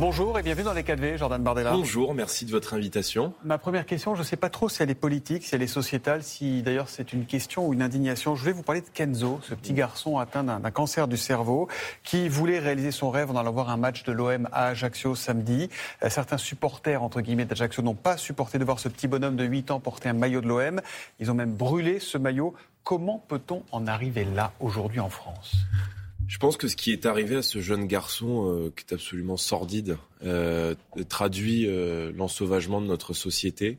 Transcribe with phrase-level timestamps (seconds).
[0.00, 1.72] Bonjour et bienvenue dans les 4V, Jordan Bardella.
[1.72, 3.34] Bonjour, merci de votre invitation.
[3.42, 5.66] Ma première question, je ne sais pas trop si elle est politique, si elle est
[5.66, 8.36] sociétale, si d'ailleurs c'est une question ou une indignation.
[8.36, 11.66] Je voulais vous parler de Kenzo, ce petit garçon atteint d'un cancer du cerveau,
[12.04, 15.68] qui voulait réaliser son rêve en allant voir un match de l'OM à Ajaccio samedi.
[16.04, 19.44] Euh, certains supporters, entre guillemets, d'Ajaccio n'ont pas supporté de voir ce petit bonhomme de
[19.44, 20.80] 8 ans porter un maillot de l'OM.
[21.18, 22.54] Ils ont même brûlé ce maillot.
[22.84, 25.56] Comment peut-on en arriver là aujourd'hui en France?
[26.28, 29.38] Je pense que ce qui est arrivé à ce jeune garçon, euh, qui est absolument
[29.38, 30.74] sordide, euh,
[31.08, 33.78] traduit euh, l'ensauvagement de notre société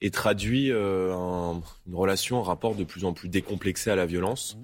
[0.00, 4.56] et traduit un, une relation, un rapport de plus en plus décomplexé à la violence.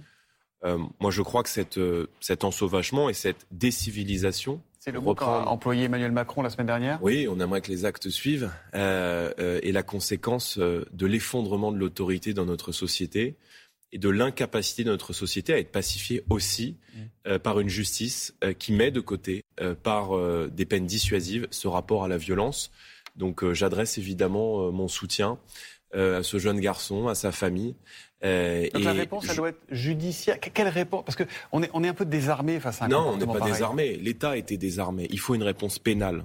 [0.62, 0.86] Mmh.
[1.00, 1.80] moi, je crois que cette,
[2.20, 6.98] cet ensauvagement et cette décivilisation c'est le mot qu'a employé Emmanuel Macron la semaine dernière?
[7.02, 8.50] Oui, on aimerait que les actes suivent.
[8.74, 13.36] Et la conséquence de l'effondrement de l'autorité dans notre société,
[13.92, 16.98] et de l'incapacité de notre société à être pacifiée aussi mm.
[17.28, 20.10] euh, par une justice euh, qui met de côté, euh, par
[20.50, 22.70] des peines dissuasives, ce rapport à la violence.
[23.16, 25.38] Donc j'adresse évidemment mon soutien
[25.92, 27.74] à ce jeune garçon, à sa famille.
[28.22, 30.38] Donc la réponse, elle doit être judiciaire.
[30.38, 31.04] Quelle réponse?
[31.04, 33.40] Parce qu'on est, on est un peu désarmé face à un Non, on n'est pas
[33.40, 33.96] désarmé.
[33.96, 35.08] L'État était désarmé.
[35.10, 36.24] Il faut une réponse pénale.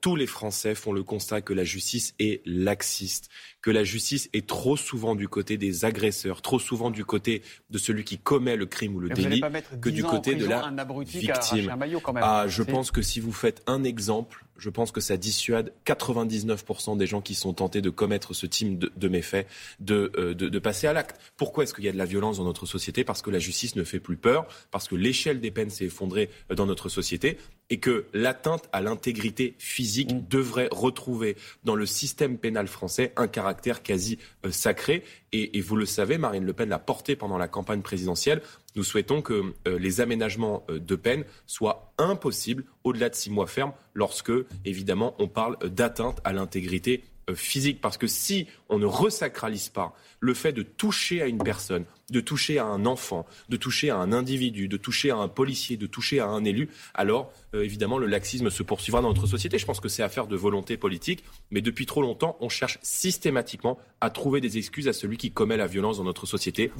[0.00, 3.30] Tous les Français font le constat que la justice est laxiste,
[3.62, 7.78] que la justice est trop souvent du côté des agresseurs, trop souvent du côté de
[7.78, 9.40] celui qui commet le crime ou le délit,
[9.80, 10.72] que du côté de la
[11.04, 11.74] victime.
[12.16, 16.96] Ah, je pense que si vous faites un exemple, je pense que ça dissuade 99%
[16.96, 19.46] des gens qui sont tentés de commettre ce type de, méfaits
[19.90, 21.20] euh, de, de, passer à l'acte.
[21.36, 23.04] Pourquoi est-ce qu'il y a de la violence dans notre société?
[23.04, 26.30] Parce que la justice ne fait plus peur, parce que l'échelle des peines s'est effondrée
[26.50, 27.38] euh, dans notre société
[27.70, 30.26] et que l'atteinte à l'intégrité physique mm.
[30.28, 35.02] devrait retrouver dans le système pénal français un caractère caractère quasi euh, sacré.
[35.34, 38.42] Et, vous le savez, Marine Le Pen l'a porté pendant la campagne présidentielle.
[38.74, 43.46] Nous souhaitons que euh, les aménagements euh, de peine soient impossibles au-delà de six mois
[43.46, 44.32] fermes lorsque,
[44.64, 47.04] évidemment, on parle d'atteinte à l'intégrité
[47.34, 47.80] physique.
[47.80, 52.20] Parce que si on ne resacralise pas le fait de toucher à une personne, de
[52.20, 55.86] toucher à un enfant, de toucher à un individu, de toucher à un policier, de
[55.86, 59.58] toucher à un élu, alors euh, évidemment le laxisme se poursuivra dans notre société.
[59.58, 63.78] Je pense que c'est affaire de volonté politique, mais depuis trop longtemps, on cherche systématiquement
[64.00, 66.70] à trouver des excuses à celui qui commet la violence dans notre société.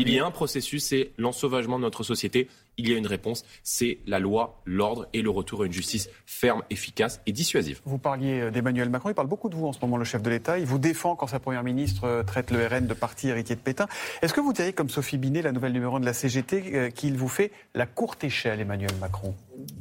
[0.00, 2.48] Il y a un processus, c'est l'ensauvagement de notre société.
[2.80, 6.08] Il y a une réponse, c'est la loi, l'ordre et le retour à une justice
[6.26, 7.80] ferme, efficace et dissuasive.
[7.84, 10.22] Vous parliez euh, d'Emmanuel Macron, il parle beaucoup de vous en ce moment, le chef
[10.22, 10.58] de l'État.
[10.60, 13.60] Il vous défend quand sa première ministre euh, traite le RN de parti héritier de
[13.60, 13.88] Pétain.
[14.22, 16.90] Est-ce que vous diriez comme Sophie Binet, la nouvelle numéro 1 de la CGT, euh,
[16.90, 19.34] qu'il vous fait la courte échelle, Emmanuel Macron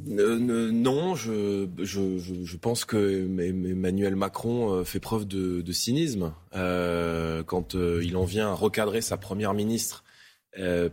[0.09, 0.39] euh,
[0.71, 3.27] Non, je, je, pense que
[3.69, 9.53] Emmanuel Macron euh, fait preuve de, cynisme quand il en vient à recadrer sa première
[9.53, 10.03] ministre.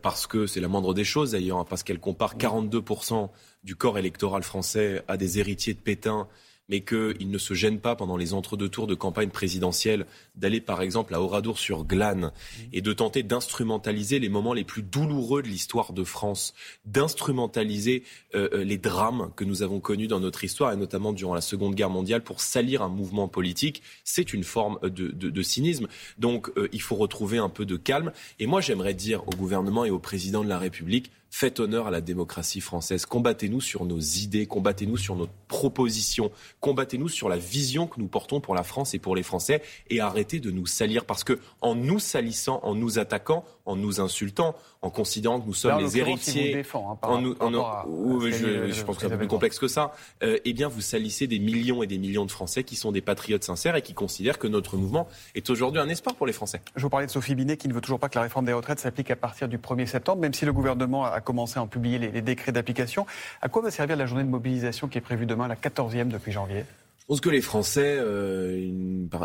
[0.03, 3.31] parce que c'est la moindre des choses d'ailleurs, hein, parce qu'elle compare 42%
[3.63, 6.29] du corps électoral français à des héritiers de Pétain
[6.69, 10.83] mais qu'il ne se gêne pas pendant les entre-deux tours de campagne présidentielle d'aller par
[10.83, 12.33] exemple à Oradour-sur-Glane
[12.73, 16.55] et de tenter d'instrumentaliser les moments les plus douloureux de l'histoire de France,
[16.87, 18.03] d'instrumentaliser
[18.35, 21.41] euh, euh, les drames que nous avons connus dans notre histoire et notamment durant la
[21.41, 25.89] Seconde Guerre mondiale pour salir un mouvement politique, c'est une forme de, cynisme.
[26.19, 28.13] Donc euh, il faut retrouver un peu de calme.
[28.39, 31.91] Et moi j'aimerais dire au gouvernement et au président de la République, Faites honneur à
[31.91, 33.07] la démocratie française.
[33.07, 36.31] Combattez-nous sur nos idées, combattez-nous sur nos propositions,
[36.61, 39.99] combattez-nous sur la vision que nous portons pour la France et pour les Français et
[39.99, 44.55] arrêtez de nous salir parce que en nous salissant, en nous attaquant, en nous insultant,
[44.83, 49.11] en considérant que nous sommes les héritiers, hein, en nous, je, pense que c'est un
[49.11, 49.93] peu plus complexe que ça,
[50.23, 53.01] euh, eh bien vous salissez des millions et des millions de Français qui sont des
[53.01, 56.61] patriotes sincères et qui considèrent que notre mouvement est aujourd'hui un espoir pour les Français.
[56.77, 58.53] Je vous parlais de Sophie Binet qui ne veut toujours pas que la réforme des
[58.53, 61.67] retraites s'applique à partir du 1er septembre, même si le gouvernement a commencé à en
[61.67, 63.07] publier les, décrets d'application.
[63.41, 66.33] À quoi va servir la journée de mobilisation qui est prévue demain, la 14e depuis
[66.33, 66.65] janvier?
[67.01, 68.71] Je pense que les Français, euh,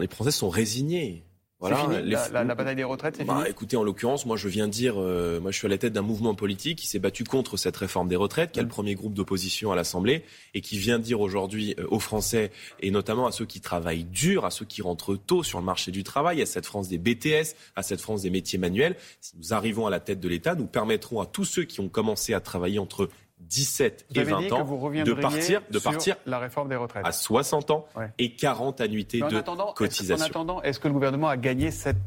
[0.02, 1.24] les Français sont résignés.
[1.60, 4.70] Voilà, fini, la, bataille des retraites, c'est bah, fini Écoutez, en l'occurrence, moi je viens
[4.70, 7.58] dire, euh, moi je suis à la tête d'un mouvement politique qui s'est battu contre
[7.58, 8.72] cette réforme des retraites, qui est le mm.
[8.72, 10.24] premier groupe d'opposition à l'Assemblée,
[10.54, 14.46] et qui vient dire aujourd'hui euh, aux Français, et notamment à ceux qui travaillent dur,
[14.46, 17.56] à ceux qui rentrent tôt sur le marché du travail, à cette France des BTS,
[17.76, 20.68] à cette France des métiers manuels, si nous arrivons à la tête de l'État, nous
[20.68, 23.10] permettrons à tous ceux qui ont commencé à travailler entre
[23.42, 24.66] 17 et 20 ans
[25.06, 27.06] de partir, de partir la réforme des retraites.
[27.06, 27.86] à 60 ans
[28.18, 30.26] et 40 annuités de cotisation.
[30.26, 31.98] En attendant, est-ce que le gouvernement a gagné cette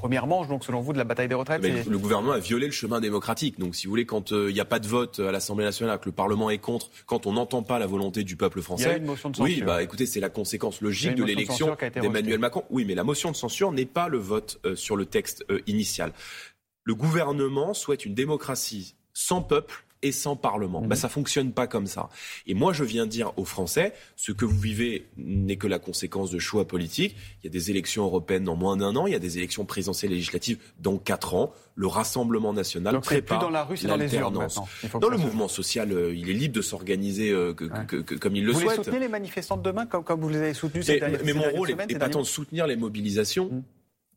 [0.00, 1.62] première manche, donc selon vous, de la bataille des retraites.
[1.62, 3.60] le gouvernement a violé le chemin démocratique.
[3.60, 5.98] Donc, si vous voulez, quand euh, il n'y a pas de vote à l'Assemblée nationale,
[6.00, 8.88] que le Parlement est contre, quand on n'entend pas la volonté du peuple français, il
[8.88, 9.54] y a une motion de censure.
[9.54, 12.64] oui, bah écoutez, c'est la conséquence logique de l'élection d'Emmanuel Macron.
[12.70, 15.60] Oui, mais la motion de censure n'est pas le vote euh, sur le texte euh,
[15.66, 16.12] initial.
[16.84, 20.80] Le gouvernement souhaite une démocratie sans peuple et sans Parlement.
[20.82, 22.08] Bah, ça fonctionne pas comme ça.
[22.46, 26.30] Et moi, je viens dire aux Français, ce que vous vivez n'est que la conséquence
[26.30, 27.16] de choix politiques.
[27.42, 29.64] Il y a des élections européennes dans moins d'un an, il y a des élections
[29.64, 31.52] présidentielles et législatives dans quatre ans.
[31.74, 34.46] Le Rassemblement national Donc prépare plus dans la rue, c'est dans les urnes
[35.00, 38.76] Dans le mouvement social, euh, il est libre de s'organiser euh, comme il le souhaite.
[38.78, 41.32] Vous soutenez les manifestants de demain comme, comme vous les avez soutenus ces dernières Mais,
[41.32, 43.50] mais mon rôle n'est pas tant de soutenir les mobilisations.
[43.50, 43.62] Mmh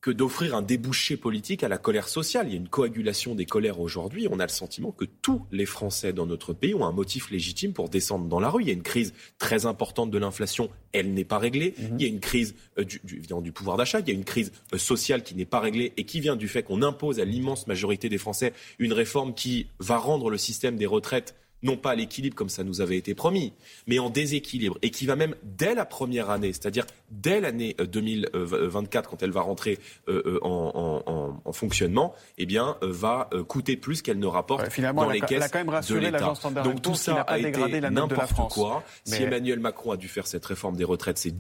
[0.04, 2.48] que d'offrir un débouché politique à la colère sociale.
[2.48, 4.28] Il y a une coagulation des colères aujourd'hui.
[4.30, 7.72] On a le sentiment que tous les Français dans notre pays ont un motif légitime
[7.72, 8.64] pour descendre dans la rue.
[8.64, 11.74] Il y a une crise très importante de l'inflation, elle n'est pas réglée.
[11.78, 11.96] Mhm.
[11.98, 14.52] Il y a une crise euh, du, du, pouvoir d'achat, il y a une crise
[14.74, 17.66] euh, sociale qui n'est pas réglée et qui vient du fait qu'on impose à l'immense
[17.68, 21.34] majorité des Français une réforme qui va rendre le système des retraites
[21.64, 23.54] non pas à l'équilibre comme ça nous avait été promis,
[23.88, 29.08] mais en déséquilibre, et qui va même, dès la première année, c'est-à-dire dès l'année 2024,
[29.08, 29.80] euh, quand elle va rentrer
[30.10, 35.52] euh, euh, en, fonctionnement, eh bien, va coûter plus qu'elle ne rapporte dans les caisses
[35.52, 36.34] de l'État.
[36.64, 38.84] Donc tout ça a été n'importe quoi.
[39.06, 41.34] Si Emmanuel Macron a dû faire cette réforme des retraites, c'est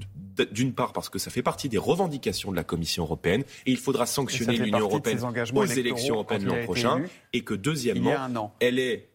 [0.52, 3.78] d'une part parce que ça fait partie des revendications de la Commission européenne, et il
[3.78, 5.20] faudra sanctionner l'Union européenne
[5.54, 7.04] aux élections européennes l'an prochain,
[7.34, 9.12] et que deuxièmement, elle est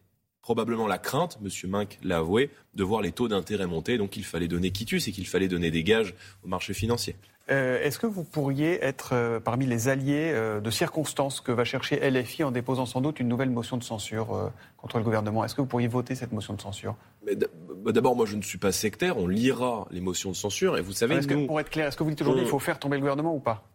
[0.49, 1.69] probablement la crainte, M.
[1.69, 3.99] Minck l'a avoué, de voir les taux d'intérêt monter.
[3.99, 7.15] Donc il fallait donner quitus et qu'il fallait donner des gages au marché financier.
[7.51, 11.65] Euh, est-ce que vous pourriez être euh, parmi les alliés euh, de circonstances que va
[11.65, 15.45] chercher LFI en déposant sans doute une nouvelle motion de censure contre le gouvernement?
[15.45, 16.95] Est-ce que vous pourriez voter cette motion de censure?
[17.23, 19.19] Bah, D'abord, moi je ne suis pas sectaire.
[19.19, 21.13] On lira les motions de censure et vous savez.
[21.13, 23.35] Est-ce pour être clair, est-ce que vous dites aujourd'hui qu'il faut faire tomber le gouvernement
[23.35, 23.69] ou pas?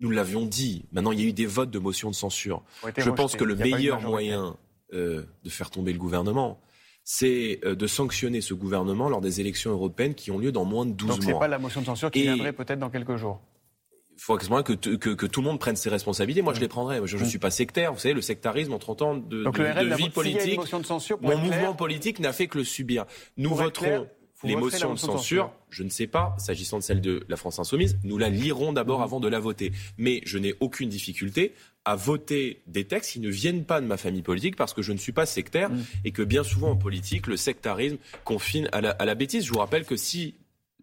[0.00, 0.84] Nous l'avions dit.
[0.92, 2.62] Maintenant, il y a eu des votes de motions de censure.
[2.98, 4.58] Je pense que le meilleur moyen
[4.92, 6.60] euh, de faire tomber le gouvernement.
[7.04, 10.86] C'est euh, de sanctionner ce gouvernement lors des élections européennes qui ont lieu dans moins
[10.86, 11.16] de 12 mois.
[11.16, 13.40] Donc c'est pas la motion de censure qui viendrait peut-être dans quelques jours
[14.16, 16.40] il faut que, que, que, tout le monde prenne ses responsabilités.
[16.40, 17.00] Moi, je les prendrai.
[17.04, 17.92] Je ne suis pas sectaire.
[17.92, 20.58] Vous savez, le sectarisme en 30 ans de, de, vie politique,
[21.20, 23.04] mon mouvement politique n'a fait que le subir.
[23.36, 24.08] Nous voterons
[24.44, 27.98] les motions de censure, je ne sais pas, s'agissant de celle de la France insoumise,
[28.04, 29.04] nous la lirons d'abord mmh.
[29.04, 29.72] avant de la voter.
[29.98, 31.54] Mais je n'ai aucune difficulté
[31.84, 34.92] à voter des textes qui ne viennent pas de ma famille politique parce que je
[34.92, 35.84] ne suis pas sectaire mm.
[36.04, 39.44] et que bien souvent en politique, le sectarisme confine à la, à la bêtise.
[39.44, 40.34] Je vous rappelle que si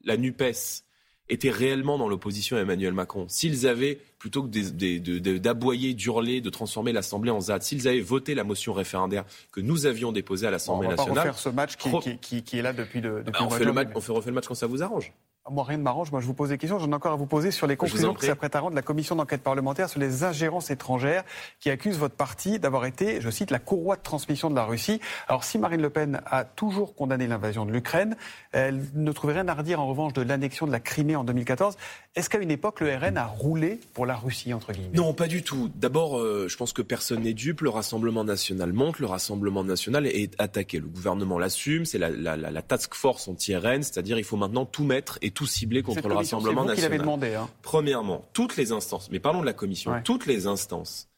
[0.06, 0.86] la NUPES
[1.28, 6.94] était réellement dans l'opposition à Emmanuel Macron, s'ils avaient, plutôt que d'aboyer, d'hurler, de transformer
[6.94, 10.88] l'Assemblée en ZAD, s'ils avaient voté la motion référendaire que nous avions déposée à l'Assemblée
[10.88, 11.12] nationale...
[11.12, 13.50] On va pas refaire ce match qui, qui, qui, est là depuis, de, depuis on,
[13.50, 15.12] fait le match, on fait refait le match quand ça vous arrange.
[15.52, 16.10] Moi, rien ne m'arrange.
[16.10, 16.80] Moi, je vous pose des questions.
[16.80, 19.18] J'en ai encore à vous poser sur les conclusions que s'apprête à rendre la commission
[19.18, 21.26] d'enquête parlementaire sur les ingérences étrangères
[21.60, 25.02] qui accusent votre parti d'avoir été, je cite, la courroie de transmission de la Russie.
[25.28, 28.16] Alors, si Marine Le Pen a toujours condamné l'invasion de l'Ukraine,
[28.54, 31.76] elle ne trouvait rien à redire en revanche de l'annexion de la Crimée en 2014.
[32.16, 34.96] Est-ce qu'à une époque, le RN a roulé pour la Russie, entre guillemets?
[34.96, 35.70] Non, pas du tout.
[35.76, 37.62] D'abord, euh, je pense que personne n'est dupe.
[37.62, 39.00] Le Rassemblement national monte.
[39.00, 40.80] Le Rassemblement national est attaqué.
[40.80, 41.84] Le gouvernement l'assume.
[41.84, 43.84] C'est la, la, la, task force anti-RN.
[43.84, 47.00] C'est-à-dire, il faut maintenant tout mettre et tout cibler contre le Rassemblement national.
[47.00, 47.50] Demandé, hein.
[47.62, 51.10] Premièrement, toutes les instances, mais parlons de la Commission, toutes les instances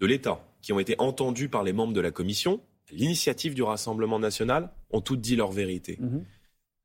[0.00, 2.60] de l'État qui ont été entendues par les membres de la Commission,
[2.90, 5.98] l'initiative du Rassemblement national, ont toutes dit leur vérité.
[6.00, 6.24] Mhm.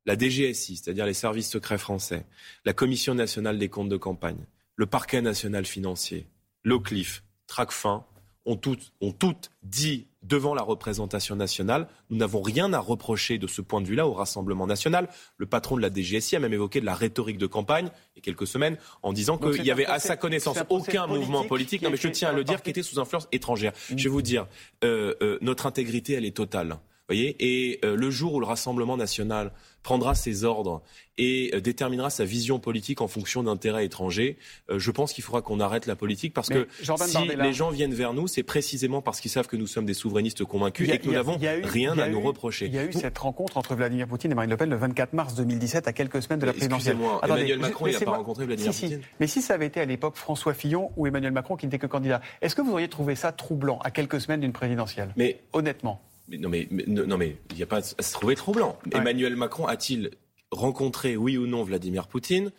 [0.05, 2.25] La DGSI, c'est-à-dire les services secrets français,
[2.65, 4.45] la Commission nationale des comptes de campagne,
[4.75, 6.25] le parquet national financier,
[6.63, 8.05] l'OCLIF, TRACFIN,
[8.45, 11.87] ont toutes, ont toutes dit devant la représentation nationale.
[12.09, 15.07] Nous n'avons rien à reprocher de ce point de vue-là au Rassemblement national.
[15.37, 18.19] Le patron de la DGSI a même évoqué de la rhétorique de campagne il y
[18.19, 21.89] a quelques semaines en disant qu'il n'y avait à sa connaissance aucun mouvement politique, non
[21.89, 23.73] mais je tiens à le dire, qui était sous influence étrangère.
[23.89, 24.47] Je vais vous dire,
[24.83, 26.79] euh, euh, notre intégrité, elle est totale.
[27.09, 29.51] Voyez et euh, le jour où le Rassemblement national
[29.81, 30.83] prendra ses ordres
[31.17, 34.37] et euh, déterminera sa vision politique en fonction d'intérêts étrangers.
[34.69, 37.93] Euh, je pense qu'il faudra qu'on arrête la politique parce que si les gens viennent
[37.93, 41.07] vers nous, c'est précisément parce qu'ils savent que nous sommes des souverainistes convaincus et que
[41.07, 42.67] nous n'avons rien à nous reprocher.
[42.67, 45.13] Il y a eu cette rencontre entre Vladimir Poutine et Marine Le Pen le 24
[45.13, 46.95] mars 2017, à quelques semaines de la présidentielle.
[46.95, 49.01] Excusez-moi, Emmanuel Macron, n'a pas rencontré Vladimir Poutine.
[49.19, 51.87] Mais si ça avait été à l'époque François Fillon ou Emmanuel Macron qui n'était que
[51.87, 55.13] candidat, est-ce que vous auriez trouvé ça troublant à quelques semaines d'une présidentielle?
[55.17, 56.01] Mais honnêtement
[56.37, 58.77] non mais, non mais il n'y a pas à se trouver troublant.
[58.91, 60.11] Emmanuel Macron a-t-il
[60.51, 62.51] rencontré oui ou non Vladimir Poutine?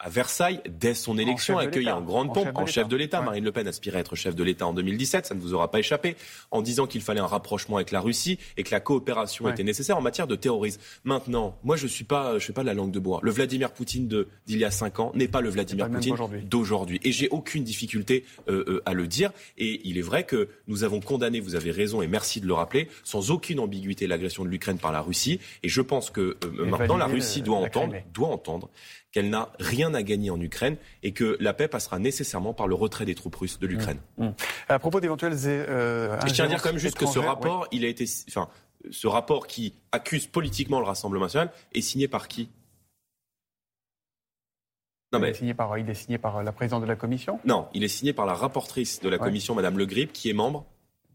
[0.00, 3.20] À Versailles, dès son élection, accueilli en grande pompe, en chef de l'État.
[3.20, 5.70] Marine Le Pen aspirait à être chef de l'État en 2017, ça ne vous aura
[5.70, 6.16] pas échappé,
[6.50, 9.98] en disant qu'il fallait un rapprochement avec la Russie et que la coopération était nécessaire
[9.98, 10.80] en matière de terrorisme.
[11.04, 13.20] Maintenant, moi, je ne suis pas, je pas de la langue de bois.
[13.22, 17.00] Le Vladimir Poutine d'il y a cinq ans n'est pas le Vladimir Poutine d'aujourd'hui.
[17.04, 19.32] Et j'ai aucune difficulté euh, euh, à le dire.
[19.58, 22.54] Et il est vrai que nous avons condamné, vous avez raison, et merci de le
[22.54, 25.40] rappeler, sans aucune ambiguïté l'agression de l'Ukraine par la Russie.
[25.62, 28.70] Et je pense que euh, maintenant, la Russie doit entendre, doit entendre
[29.12, 32.74] qu'elle n'a rien à gagner en Ukraine et que la paix passera nécessairement par le
[32.74, 33.70] retrait des troupes russes de mmh.
[33.70, 33.98] l'Ukraine.
[34.18, 34.28] Mmh.
[34.68, 35.34] À propos d'éventuels.
[35.44, 38.48] Euh, je tiens à dire quand même juste que ce rapport, il a été, enfin,
[38.90, 42.48] ce rapport qui accuse politiquement le Rassemblement national est signé par qui?
[45.12, 45.28] Non, mais...
[45.28, 47.40] il, est signé par, il est signé par la présidente de la commission?
[47.44, 50.34] Non, il est signé par la rapportrice de la commission, Madame Le Grip, qui est
[50.34, 50.66] membre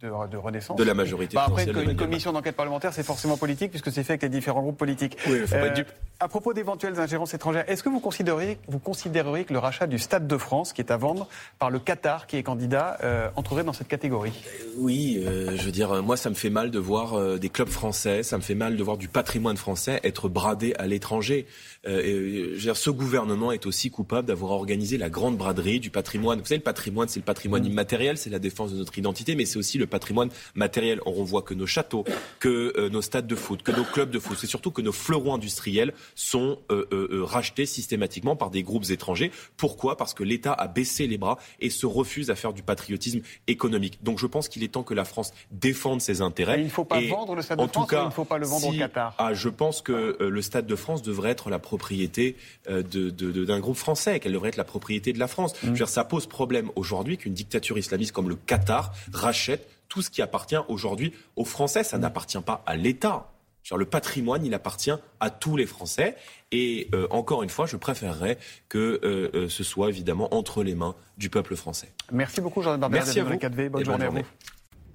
[0.03, 0.77] de, renaissance.
[0.77, 4.13] De la majorité bah Après, une, commission d'enquête parlementaire, c'est forcément politique, puisque c'est fait
[4.13, 5.17] avec les différents groupes politiques.
[5.27, 5.83] Oui, faut pas être euh,
[6.19, 9.99] À propos d'éventuelles ingérences étrangères, est-ce que vous considérez, vous considéreriez que le rachat du
[9.99, 11.27] Stade de France, qui est à vendre
[11.59, 14.33] par le Qatar, qui est candidat, euh, entrerait dans cette catégorie?
[14.45, 18.23] Euh, Oui, je veux dire, moi, ça me fait mal de voir des clubs français,
[18.23, 21.45] ça me fait mal de voir du patrimoine français être bradé à l'étranger.
[21.85, 26.39] Euh, dire, ce gouvernement est aussi coupable d'avoir organisé la grande braderie du patrimoine.
[26.39, 27.71] Vous savez, le patrimoine, c'est le patrimoine mmh.
[27.71, 30.99] immatériel, c'est la défense de notre identité, mais c'est aussi le patrimoine matériel.
[31.05, 32.03] on voit que nos châteaux,
[32.39, 34.91] que euh, nos stades de foot, que nos clubs de foot, c'est surtout que nos
[34.91, 39.31] fleurons industriels sont euh, euh, rachetés systématiquement par des groupes étrangers.
[39.55, 39.95] Pourquoi?
[39.95, 44.03] Parce que l'État a baissé les bras et se refuse à faire du patriotisme économique.
[44.03, 46.59] Donc je pense qu'il est temps que la France défende ses intérêts.
[46.59, 48.67] il ne faut pas vendre le Stade de France, il ne faut pas le vendre
[48.67, 49.13] au Qatar?
[49.19, 52.35] Ah, je pense que le Stade de France devrait être la propriété
[52.67, 55.53] d'un groupe français, qu'elle devrait être la propriété de la France.
[55.61, 55.73] Mm.
[55.73, 60.23] dire, ça pose problème aujourd'hui qu'une dictature islamiste comme le Qatar rachète tout ce qui
[60.23, 61.83] appartient aujourd'hui aux Français.
[61.83, 63.29] Ça n'appartient pas à l'État.
[63.77, 66.15] Le patrimoine, il appartient à tous les Français.
[66.51, 70.73] Et euh, encore une fois, je préférerais que euh, euh, ce soit évidemment entre les
[70.73, 71.89] mains du peuple français.
[72.11, 73.03] Merci beaucoup, Jordan Barbera.
[73.03, 73.35] Merci à vous.
[73.35, 73.69] 4V.
[73.69, 74.21] Bonne, journée, à vous.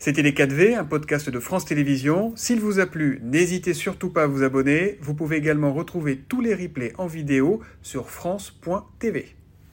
[0.01, 2.33] C'était les 4V, un podcast de France Télévisions.
[2.35, 4.99] S'il vous a plu, n'hésitez surtout pas à vous abonner.
[5.01, 9.38] Vous pouvez également retrouver tous les replays en vidéo sur France.tv.